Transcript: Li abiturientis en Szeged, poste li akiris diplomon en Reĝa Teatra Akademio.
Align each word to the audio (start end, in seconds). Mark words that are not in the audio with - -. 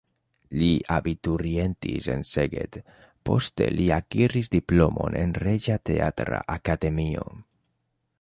Li 0.59 0.67
abiturientis 0.93 2.07
en 2.13 2.23
Szeged, 2.29 2.79
poste 3.29 3.67
li 3.75 3.85
akiris 3.97 4.49
diplomon 4.55 5.19
en 5.21 5.35
Reĝa 5.45 5.77
Teatra 5.91 6.41
Akademio. 6.57 7.27